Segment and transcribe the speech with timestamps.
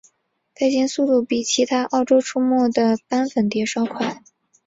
[0.55, 4.23] 飞行速度比其他澳洲出没的斑粉蝶稍快。